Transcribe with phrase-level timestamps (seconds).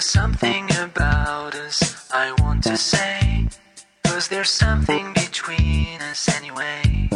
[0.00, 3.46] there's something about us I want to say.
[4.04, 7.10] Cause there's something between us anyway.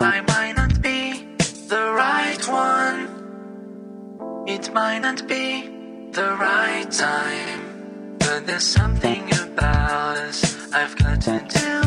[0.00, 1.28] I might not be
[1.68, 3.00] the right one.
[4.48, 5.68] It might not be
[6.10, 8.16] the right time.
[8.18, 11.78] But there's something about us I've got to do.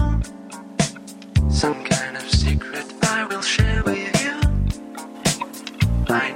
[1.49, 4.39] Some kind of secret I will share with you.
[6.07, 6.31] I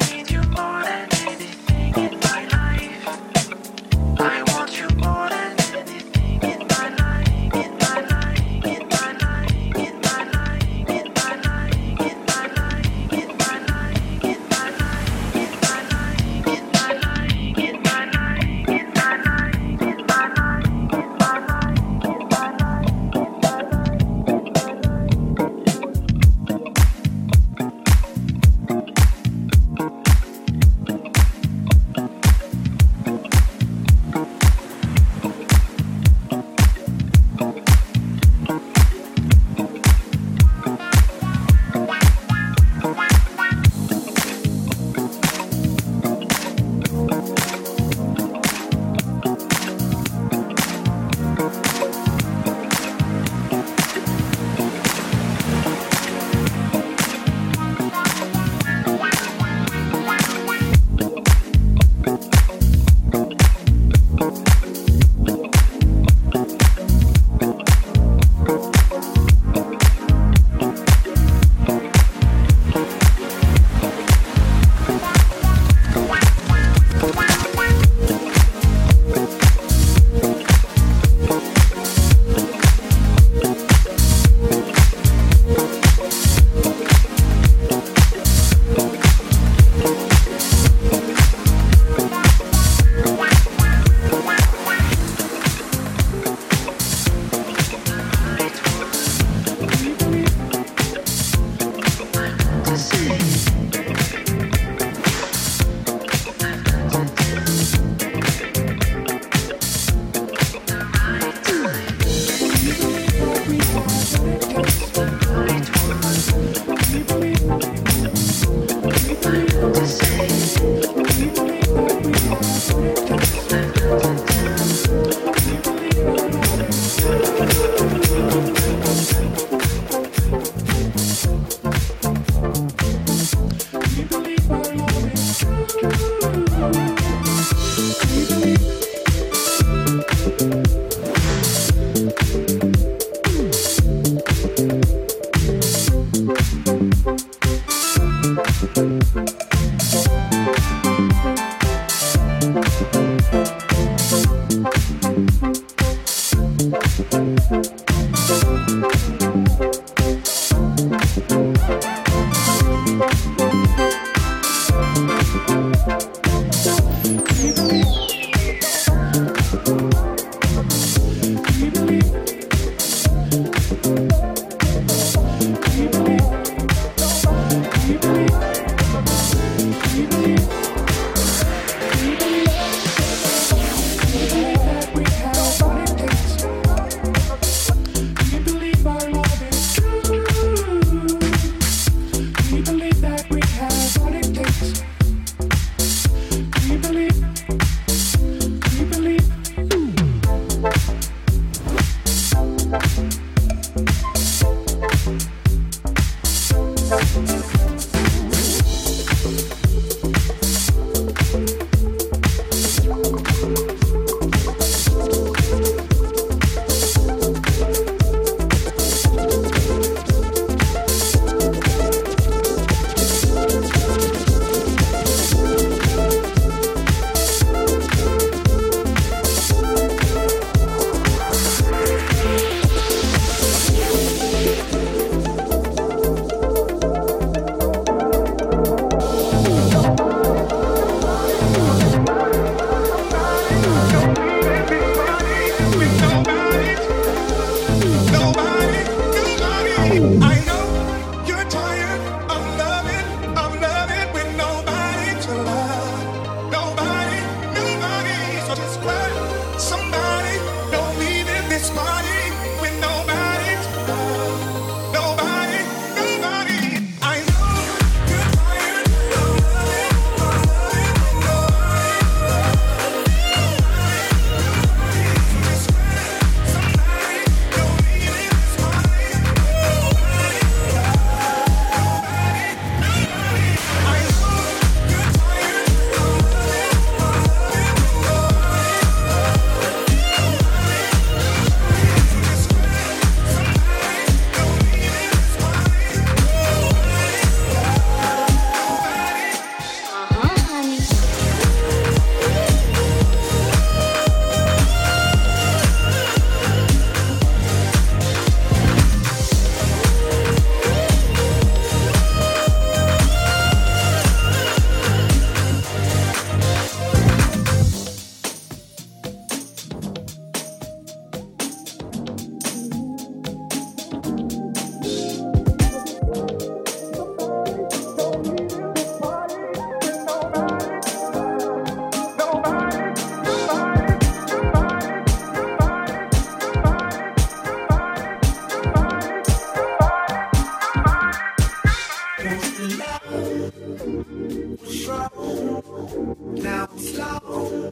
[346.86, 347.72] It's long,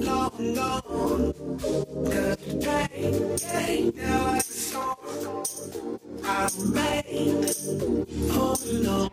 [0.00, 1.32] long gone.
[2.06, 5.48] Cause day, day, now it's gone.
[6.22, 7.50] I'm made,
[8.30, 9.08] oh no.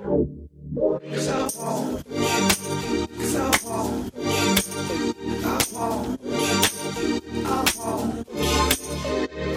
[1.09, 8.45] Cause I want you, cause I want you, I want you, I want you.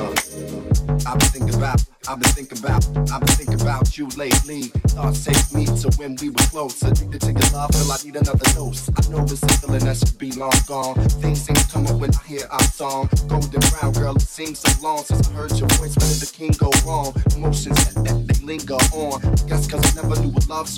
[0.01, 0.15] Uh,
[1.07, 4.63] I've been thinking about, I've been thinking about, I've been thinking about you lately.
[4.97, 6.89] Thoughts take me to when we were closer.
[6.89, 8.48] Need to take your love till I need another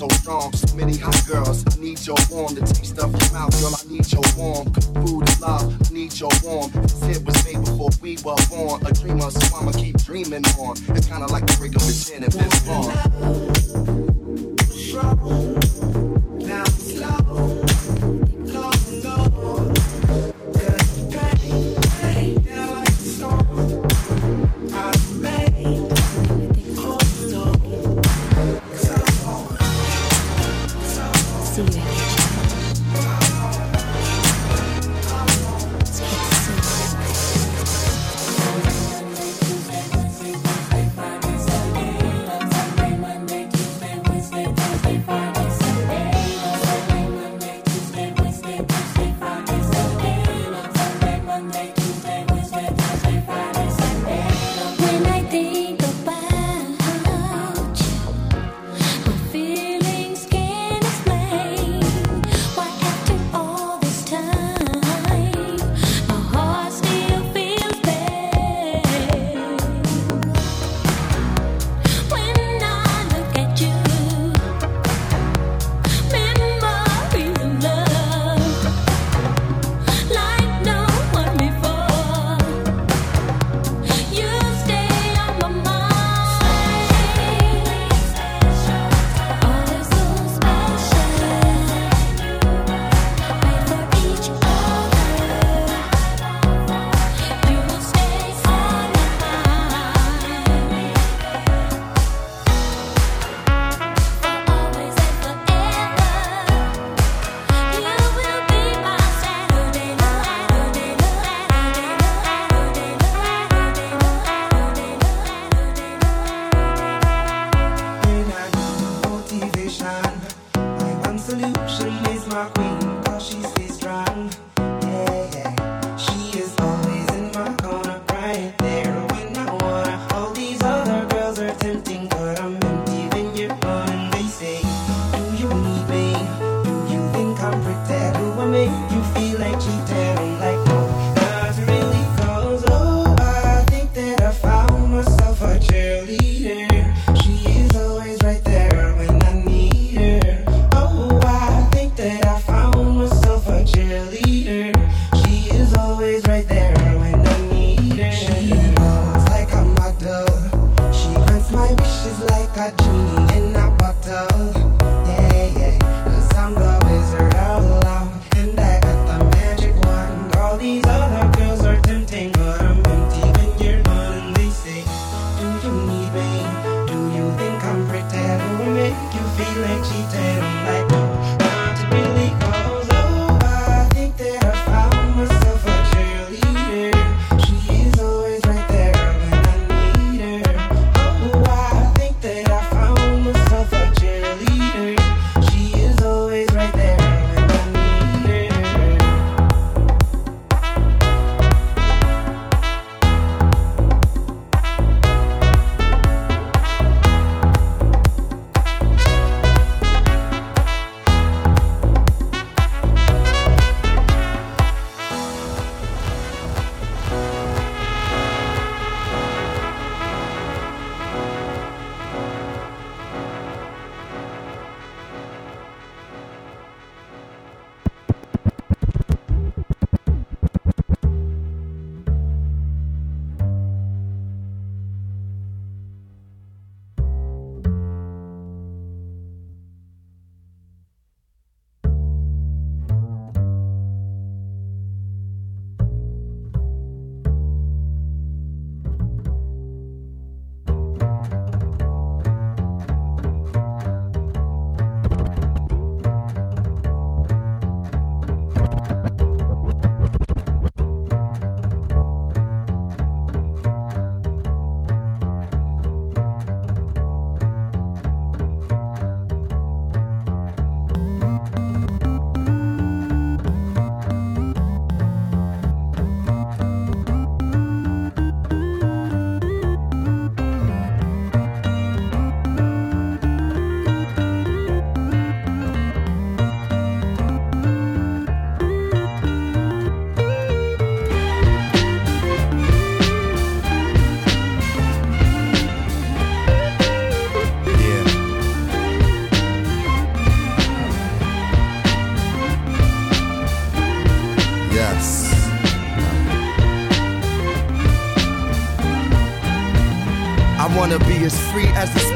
[0.01, 0.51] so strong.
[0.53, 2.55] So many hot girls, I need your warm.
[2.55, 4.73] The taste of your mouth, girl, I need your warm.
[5.05, 6.71] Food and love, I need your warm.
[6.71, 8.81] This hit was made before we were born.
[8.87, 10.75] A dreamer, so I'ma keep dreaming on.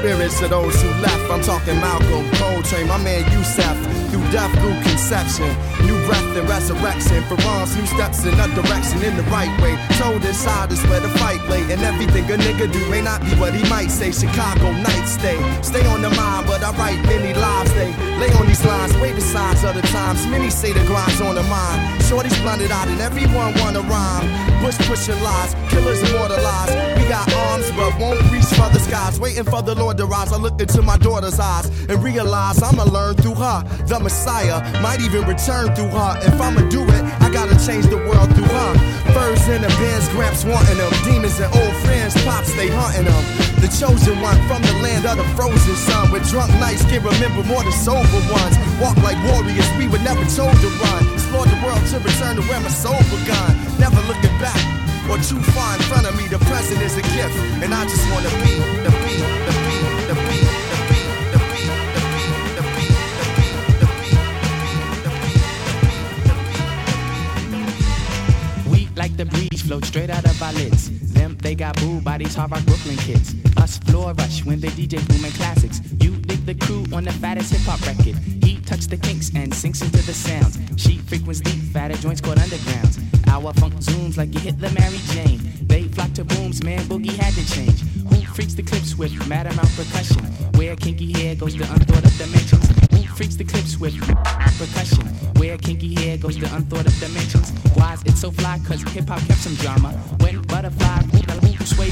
[0.05, 1.25] Spirits of those who left.
[1.31, 3.75] I'm talking Malcolm, Coltrane, my man Yusef.
[4.11, 5.49] Through death, through conception,
[5.81, 7.23] new breath and resurrection.
[7.25, 9.73] For wrongs, new steps in a direction in the right way.
[9.97, 13.33] Told inside is where the fight lay, and everything a nigga do may not be
[13.41, 14.11] what he might say.
[14.11, 17.33] Chicago night stay, stay on the mind, but I write many
[18.55, 20.25] these lines, signs of the times.
[20.27, 22.03] Many say the grind's on the mind.
[22.03, 24.27] Shorty's blinded out, and everyone wanna rhyme.
[24.61, 26.73] Bush pushing lies, killers immortalized.
[26.97, 29.19] We got arms, but won't reach for the skies.
[29.19, 30.31] Waiting for the Lord to rise.
[30.31, 33.63] I look into my daughter's eyes and realize I'ma learn through her.
[33.87, 36.11] The Messiah might even return through her.
[36.21, 38.71] If I'ma do it, I gotta change the world through her.
[39.13, 40.93] Furs in the bins, gramps wanting them.
[41.03, 43.54] Demons and old friends, pops, they hunting them.
[43.61, 47.43] The chosen one from the land of the frozen sun, where drunk nights can remember
[47.43, 48.55] more than sober ones.
[48.79, 51.01] Walk like warriors, we were never told to run.
[51.13, 53.51] Explored the world to return to where my soul begun.
[53.79, 54.59] Never looking back
[55.09, 56.27] or too far in front of me.
[56.27, 58.53] The present is a gift, and I just wanna be
[58.85, 59.15] the be
[59.47, 59.77] the be
[60.09, 60.45] the be.
[68.95, 72.35] Like the breeze flows straight out of our lids them, they got booed by these
[72.35, 73.35] hard rock Brooklyn kids.
[73.57, 75.81] Us floor rush when they DJ booming classics.
[75.99, 78.15] You dig the crew on the fattest hip hop record.
[78.43, 80.59] He touched the kinks and sinks into the sounds.
[80.77, 82.99] She frequents deep, fatter joints called undergrounds.
[83.27, 85.41] Our funk zooms like you hit the Mary Jane.
[85.61, 87.81] They flock to booms, man, boogie had to change.
[88.09, 90.23] Who freaks the clips with mad amount percussion?
[90.57, 92.54] Where kinky hair goes to unthought of dimensions.
[93.15, 93.97] Freaks the clips with
[94.57, 95.07] percussion?
[95.37, 97.51] Where kinky hair goes to unthought of dimensions.
[97.73, 98.59] Why's it so fly?
[98.67, 99.91] Cause hip hop kept some drama.
[100.19, 101.01] When butterfly,
[101.63, 101.91] sway,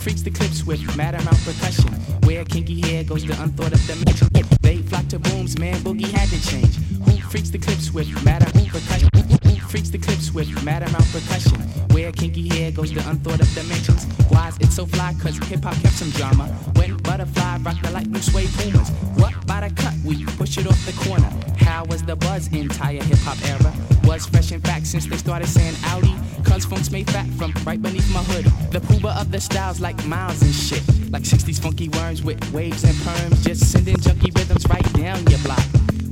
[0.00, 1.92] freaks the clips with mad amount percussion?
[2.24, 4.28] Where kinky hair goes to unthought of dimensions.
[4.60, 6.76] They flock to booms, man, boogie had to change.
[7.06, 9.27] Who freaks the clips with mad amount percussion?
[9.68, 11.60] Freaks the clips with mad amount percussion?
[11.92, 14.06] Where kinky hair goes to unthought of dimensions.
[14.30, 15.14] Why's it so fly?
[15.20, 16.46] Cause hip hop kept some drama.
[16.76, 18.88] When butterfly rock the lightning sway pumas.
[19.16, 19.92] What by the cut?
[20.06, 21.30] We push it off the corner.
[21.58, 23.74] How was the buzz entire hip hop era?
[24.04, 26.14] Was fresh in fact since they started saying Audi.
[26.44, 28.46] Cause funks made fat from right beneath my hood.
[28.72, 30.82] The pooba of the styles like miles and shit.
[31.10, 33.46] Like 60s funky worms with waves and perms.
[33.46, 35.60] Just sending junky rhythms right down your block.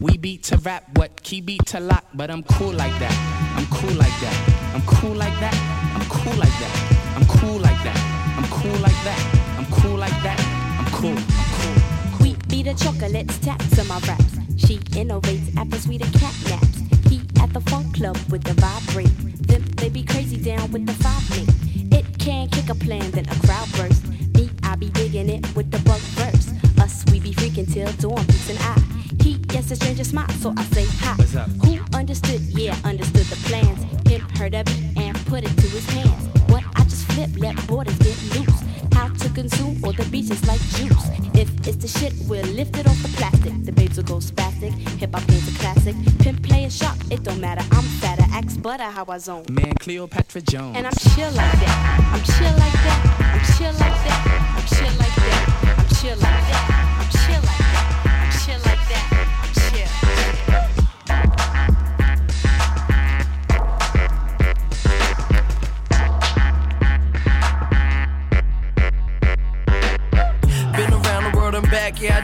[0.07, 3.13] We beat to rap, what key beat to lock, but I'm cool like that.
[3.57, 4.73] I'm cool like that.
[4.73, 5.55] I'm cool like that.
[5.97, 6.77] I'm cool like that.
[7.17, 7.99] I'm cool like that.
[8.39, 9.21] I'm cool like that.
[9.59, 10.39] I'm cool like that.
[10.79, 11.17] I'm cool.
[11.19, 12.23] I'm.
[12.23, 14.39] We be the chocolates, taps on my raps.
[14.57, 16.79] She innovates after sweeter cat naps.
[17.11, 19.11] He at the funk club with the vibrate.
[19.49, 21.49] Them they be crazy down with the five link.
[21.93, 24.07] It can kick a plan, then a crowd burst.
[24.37, 26.53] Me, I be digging it with the bug verse.
[26.79, 28.96] Us, we be freaking till dawn, peace and I.
[29.57, 31.15] Gets a stranger smile, so I say hi.
[31.15, 31.49] What's up?
[31.65, 32.43] Who understood?
[32.43, 33.81] Yeah, understood the plans.
[34.07, 36.29] Him heard of it and put it to his hands.
[36.53, 38.61] What I just flip, let borders get loose.
[38.93, 41.09] How to consume all the beaches like juice.
[41.33, 43.65] If it's the shit, we'll lift it off the plastic.
[43.65, 44.73] The babes will go spastic.
[45.01, 45.97] Hip hop game's a classic.
[46.19, 47.65] Pimp playing sharp, it don't matter.
[47.73, 48.27] I'm fatter.
[48.33, 49.47] Axe butter how I zone.
[49.51, 50.77] Man, Cleopatra Jones.
[50.77, 52.11] And I'm chill like that.
[52.13, 53.01] I'm chill like that.
[53.33, 54.53] I'm chill like that.
[54.53, 55.79] I'm chill like that.
[55.79, 56.99] I'm chill like that.
[57.01, 57.66] I'm chill like that.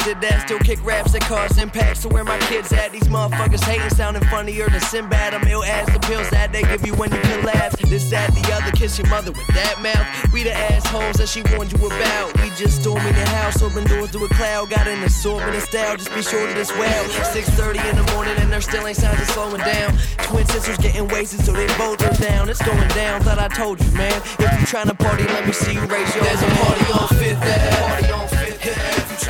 [0.04, 0.46] Did that.
[0.46, 1.98] Still kick raps that cause impact.
[1.98, 2.92] So where my kids at?
[2.92, 5.34] These motherfuckers hating, sounding funnier than Sinbad.
[5.34, 7.76] I'm ill as the pills that they give you when you collapse.
[7.92, 10.32] This, that, the other, kiss your mother with that mouth.
[10.32, 12.40] We the assholes that she warned you about.
[12.40, 14.70] We just storming the house, open doors to a cloud.
[14.70, 17.04] Got an assortment of style, just be sure to this well.
[17.36, 19.92] 6:30 in the morning and there still ain't signs of slowing down.
[20.24, 22.48] Twin sisters getting wasted, so they both are down.
[22.48, 24.16] It's going down, thought I told you, man.
[24.38, 26.24] If you tryna party, let me see you raise your.
[26.24, 27.76] There's a party on Fifth Ave.
[27.76, 28.31] Party on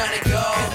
[0.02, 0.71] trying to go.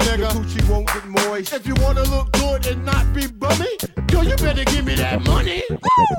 [0.00, 0.30] nigga.
[0.30, 1.52] Coochie won't get moist.
[1.52, 3.76] If you wanna look good and not be bummy,
[4.12, 5.62] yo, you better give me that money.
[5.70, 6.17] Woo!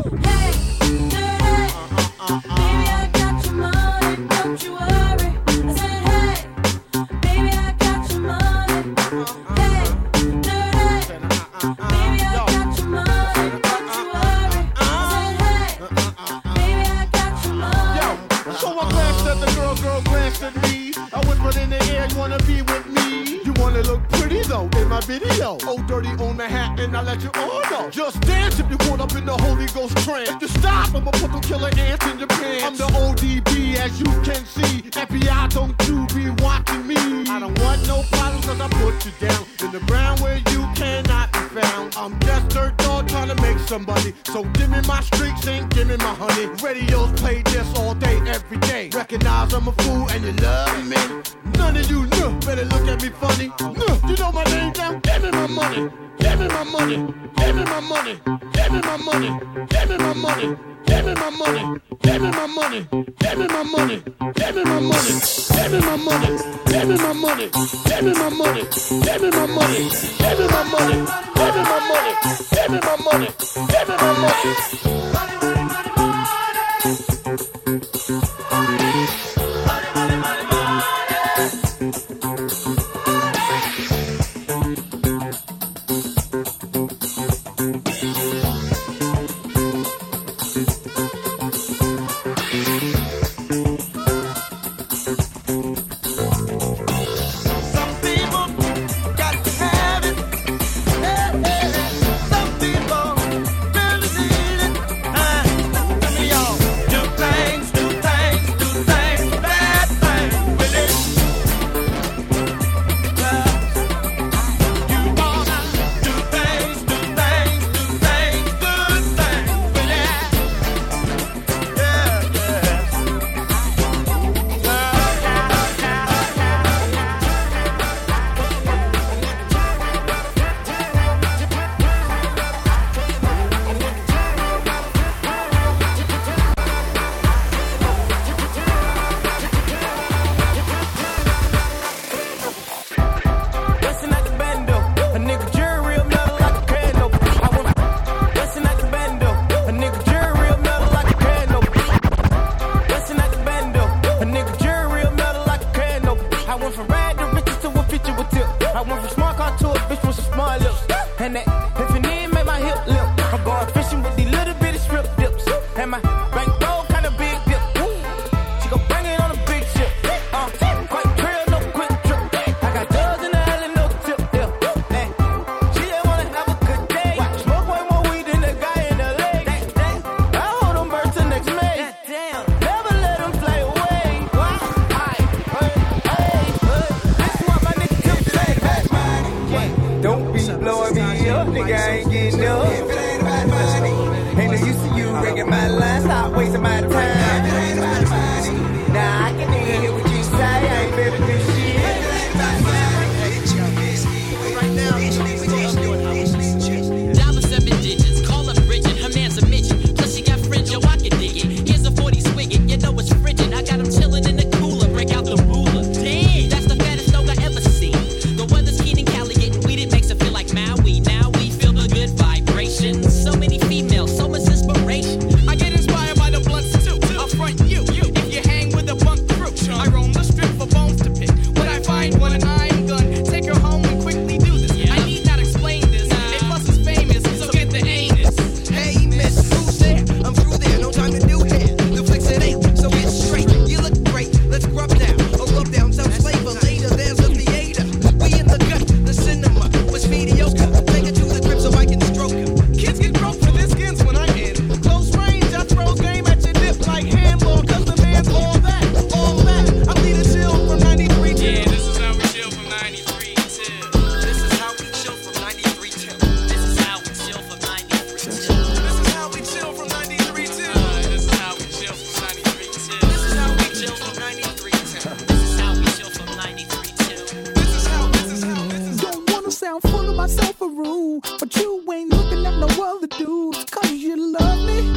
[281.22, 283.66] but you ain't looking at no other dudes.
[283.66, 284.94] Cause you love me.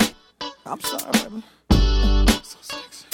[0.66, 1.42] I'm sorry, baby.
[2.42, 3.06] So sexy.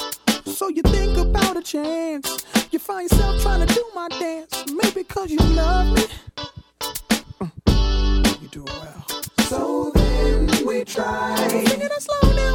[0.52, 2.44] So you think about a chance.
[2.70, 4.64] You find yourself trying to do my dance.
[4.72, 6.02] Maybe cause you love me.
[7.40, 8.42] Mm.
[8.42, 9.06] You do it well.
[9.48, 11.36] So then we try.
[11.48, 12.47] Singing it slow now.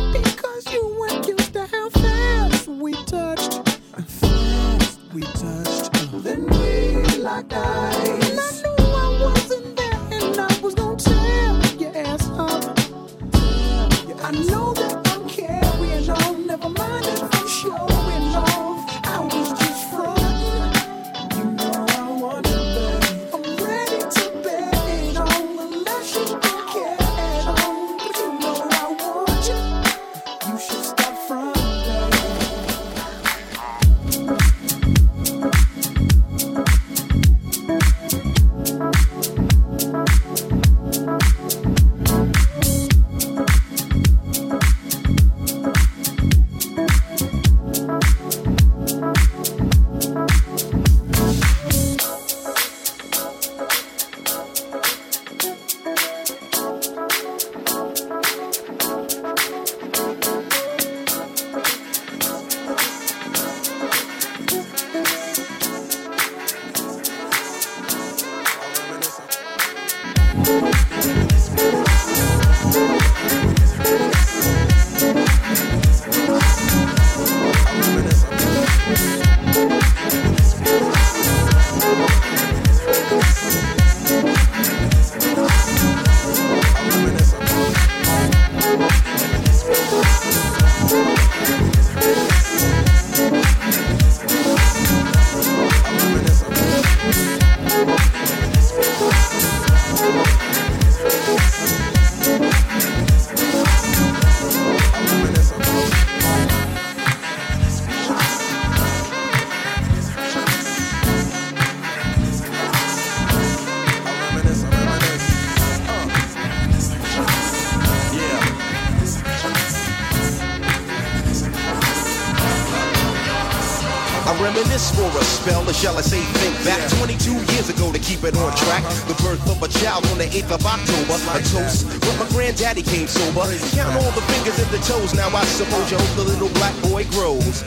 [128.24, 128.84] Keep it on track.
[129.08, 131.16] The birth of a child on the 8th of October.
[131.36, 133.44] A toast when my granddaddy came sober.
[133.76, 135.14] Count all the fingers and the toes.
[135.14, 137.64] Now I suppose you hope the little black boy grows.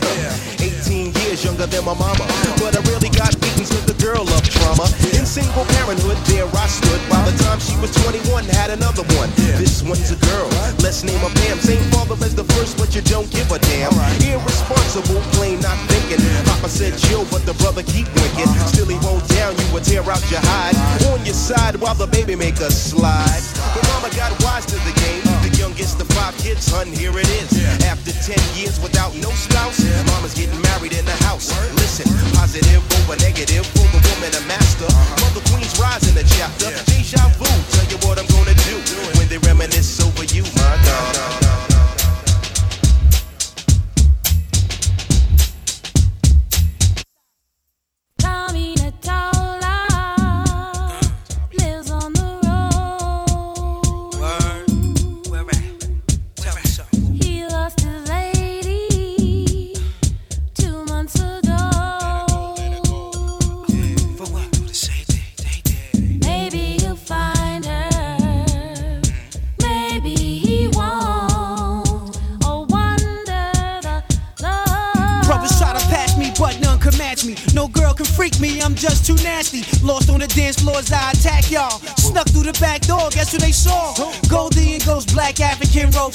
[0.61, 2.25] 18 years younger than my mama.
[2.61, 4.88] But I really got beaten to the girl of trauma.
[5.12, 7.01] In single parenthood, there I stood.
[7.11, 9.31] By the time she was 21, had another one.
[9.61, 10.56] This one's a girl.
[10.87, 11.59] Let's name a Pam.
[11.59, 13.90] Same father as the first, but you don't give a damn.
[14.22, 16.22] Irresponsible, plain not thinking.
[16.46, 18.46] Papa said chill, but the brother keep winking.
[18.46, 18.70] Uh-huh.
[18.70, 20.79] Still he won't down you, would tear out your hide.
[20.79, 21.18] Uh-huh.
[21.18, 23.42] On your side while the baby make a slide.
[23.75, 25.27] But mama got wise to the game.
[25.27, 25.51] Uh-huh.
[25.51, 27.51] The youngest of five kids, hun, here it is.
[27.83, 31.51] After 10 years without no spouse, mama's getting married in the house.
[31.83, 32.07] Listen,
[32.38, 33.90] positive over negative for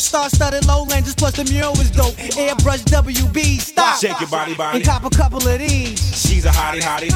[0.01, 2.15] star studded lowlanders, plus the mural was dope.
[2.15, 3.99] Airbrush WB, stop.
[3.99, 4.77] Shake your body, body.
[4.77, 5.99] And cop a couple of these.
[6.19, 7.11] She's a hottie, hottie.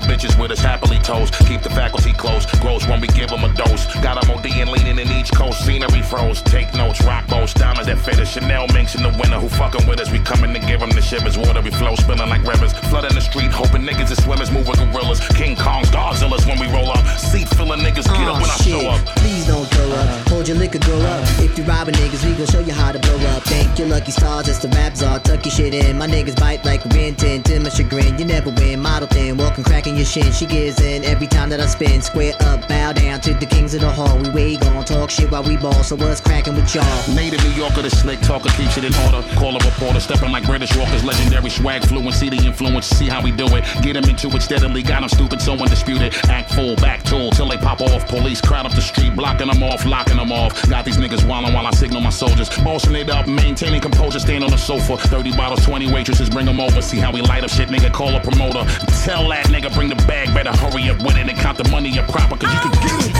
[0.00, 1.34] Beautiful bitches with us happily toast.
[1.46, 3.86] Keep the faculty close, grows when we give them a dose.
[4.02, 6.42] Got them OD and leaning in each coast, scenery froze.
[6.42, 8.32] Take notes, rock boats, diamonds that fit us.
[8.32, 10.10] Chanel minks in the winter, who fucking with us?
[10.10, 11.36] We coming to give them the shivers.
[11.38, 12.72] Water we flow, spilling like rivers.
[12.90, 15.20] Flooding the street, hoping niggas is swimmers, move with gorillas.
[15.28, 17.04] King Kongs, Godzillas when we roll up.
[17.18, 18.80] Seat filling niggas, get up Aw, when I shit.
[18.80, 19.00] show up.
[19.16, 20.28] Please don't throw up.
[20.28, 21.22] Hold your liquor, grow up.
[21.40, 23.42] If you robbing niggas, we gon' show you how to blow up.
[23.44, 25.18] Thank your lucky stars, that's the rap czar.
[25.20, 25.98] Tuck your shit in.
[25.98, 27.42] My niggas bite like a Rin Tin.
[27.44, 28.80] To my chagrin, you never win.
[28.80, 30.32] Model thin, walking, cracking your shin.
[30.32, 32.00] She gives in every time that I spin.
[32.02, 34.18] Square up, bow down to the kings of the hall.
[34.18, 35.82] We way gon' talk shit while we ball.
[35.82, 37.14] So what's cracking with y'all?
[37.14, 39.22] Native New Yorker, the slick talker, keeps it in order.
[39.36, 43.30] Call a reporter, stepping like British Walkers, legendary swag, fluency, the influence, see how we
[43.30, 43.64] do it.
[43.82, 46.14] Get him into it steadily, got him stupid, so undisputed.
[46.28, 48.06] Act full, back tool, till they pop off.
[48.08, 50.68] Police crowd up the street, blocking them off, locking them off.
[50.68, 52.48] Got these niggas wildin' while I signal my soldiers.
[52.62, 54.96] Bossing it up, maintaining composure, staying on the sofa.
[54.96, 56.82] 30 bottles, 20 waitresses, bring them over.
[56.82, 58.64] See how we light up shit, nigga, call a promoter.
[59.04, 61.96] Tell that nigga, bring the bag, better hurry up with it and count the money
[62.00, 63.14] up proper, cause you can get it.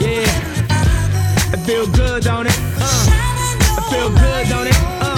[0.00, 1.52] Yeah.
[1.52, 2.56] It feel good, don't it?
[2.78, 3.10] Uh.
[3.76, 4.76] It feel good, don't it?
[5.02, 5.09] Uh.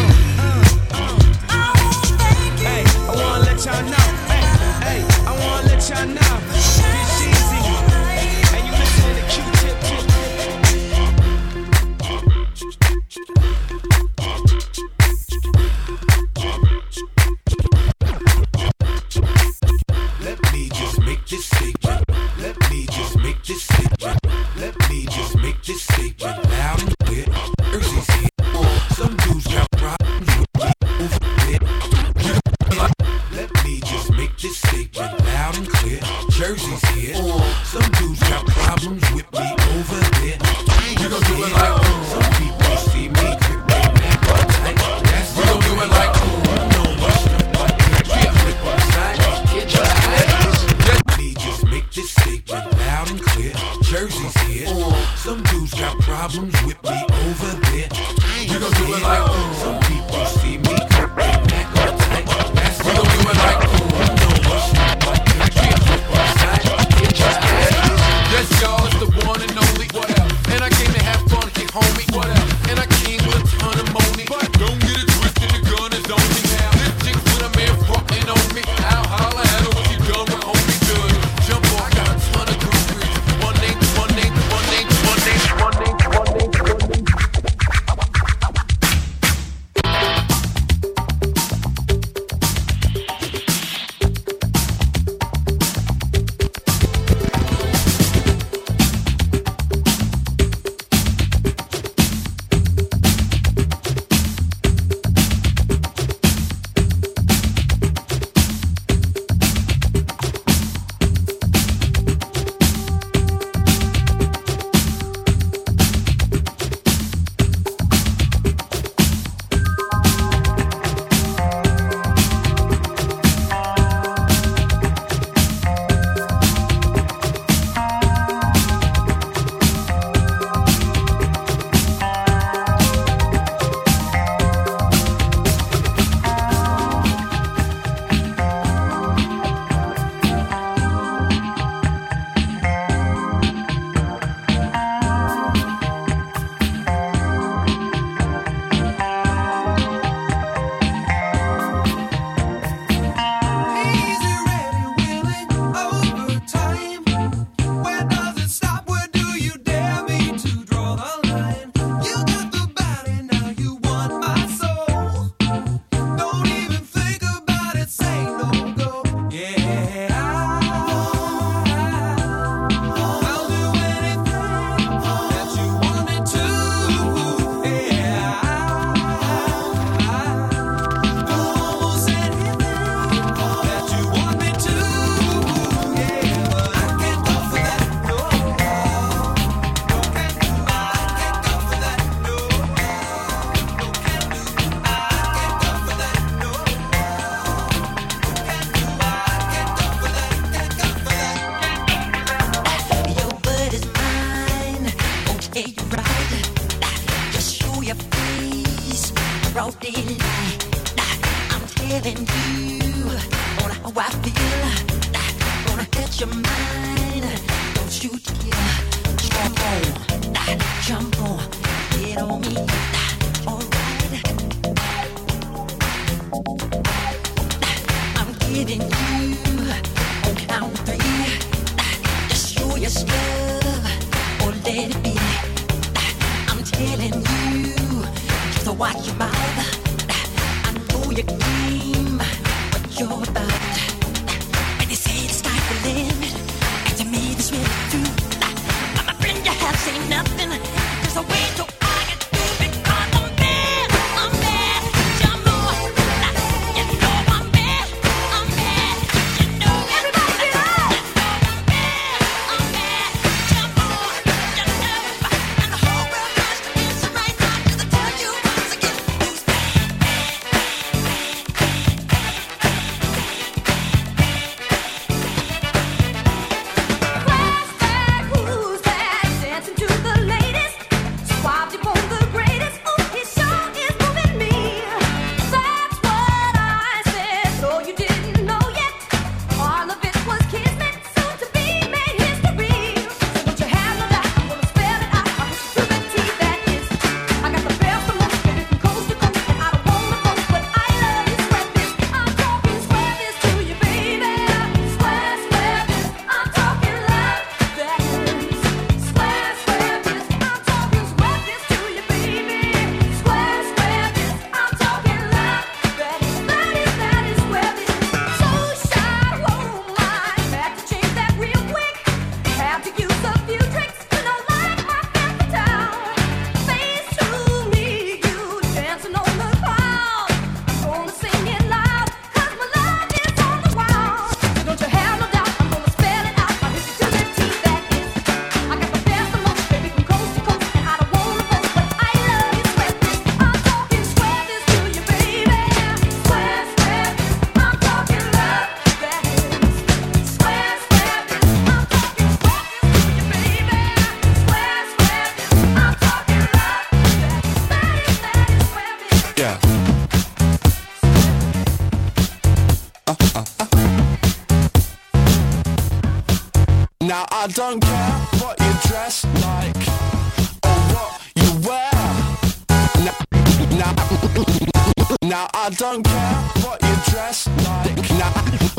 [375.77, 377.97] don't care what you dress like.
[378.11, 378.33] Now,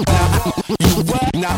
[0.06, 1.30] now what you wear.
[1.34, 1.56] Now,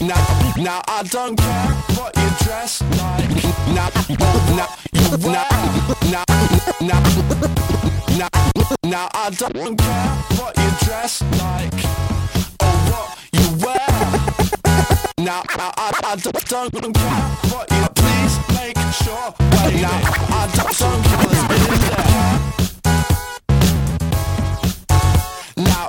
[0.00, 0.16] now,
[0.56, 3.30] now I don't care what you dress like.
[3.74, 3.90] Now,
[4.56, 5.46] now you wear.
[6.10, 6.24] Now,
[6.80, 7.02] now,
[8.16, 8.28] now,
[8.82, 11.84] now I don't care what you dress like
[12.60, 13.86] or what you wear.
[15.18, 16.68] Now, I, I, I don't care
[17.50, 17.86] what you.
[17.94, 19.34] Please make sure.
[19.80, 20.00] Now,
[20.32, 22.09] I don't care.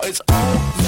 [0.03, 0.80] it's over.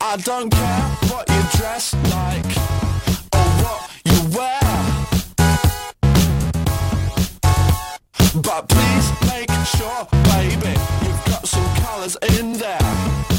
[0.00, 2.56] I don't care what you dress like
[3.32, 4.60] or what you wear.
[8.42, 13.33] But please make sure, baby, you've got some colours in there.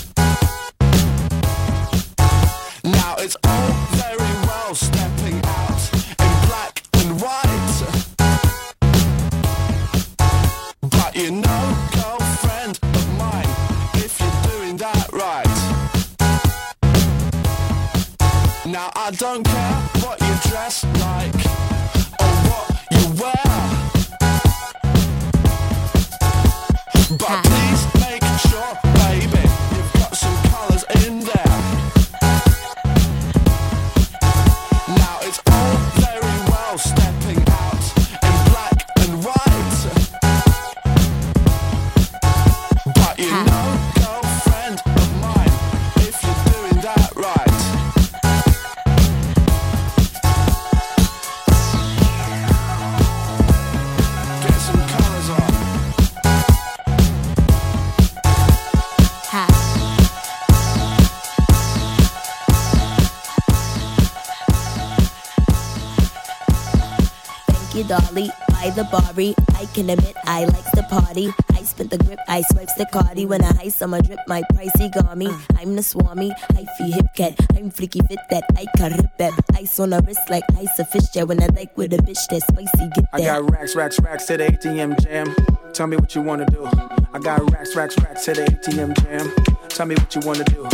[19.17, 21.35] don't care what you dress like
[22.19, 23.45] or what you wear.
[27.17, 31.84] But please make sure, baby, you've got some colours in there.
[69.17, 69.33] I.
[69.55, 71.33] I can admit I likes the party.
[71.53, 73.25] I spent the grip, I swipes the cardi.
[73.25, 75.27] When I ice on my drip, my pricey got me.
[75.27, 75.37] Uh.
[75.57, 77.39] I'm the swami, I feel hip cat.
[77.55, 79.33] I'm freaky fit that I can rip that.
[79.55, 81.27] Ice on a wrist like ice a fish jet.
[81.27, 84.37] When I like with a bitch that's spicy, get I got racks, racks, racks to
[84.37, 85.33] the ATM jam.
[85.73, 86.65] Tell me what you wanna do.
[87.13, 89.31] I got racks, racks, racks to the ATM jam.
[89.69, 90.67] Tell me what you wanna do.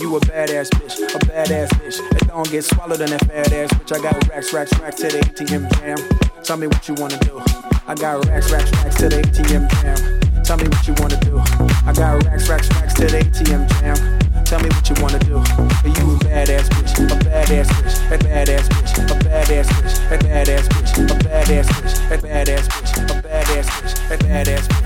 [0.00, 1.98] You a badass bitch, a badass bitch.
[2.10, 3.98] That don't get swallowed in that fat ass bitch.
[3.98, 6.29] I got racks, racks, racks to the ATM jam.
[6.44, 7.40] Tell me what you wanna do.
[7.86, 10.42] I got racks, racks, racks to the ATM jam.
[10.42, 11.38] Tell me what you wanna do.
[11.86, 13.96] I got racks, racks, racks to the ATM jam.
[14.44, 15.38] Tell me what you wanna do.
[15.84, 20.68] You a badass bitch, a badass bitch, a badass bitch, a badass bitch, a badass
[20.68, 24.79] bitch, a badass bitch, a badass bitch, a badass bitch, a badass bitch,